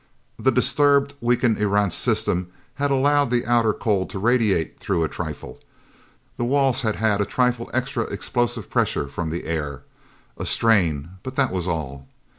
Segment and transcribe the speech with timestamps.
[0.39, 2.47] The disturbed, weakened Erentz system
[2.81, 5.59] had allowed the outer cold to radiate through a trifle.
[6.37, 9.83] The walls had had a trifle extra explosive pressure from the air.
[10.39, 12.07] A strain but that was all.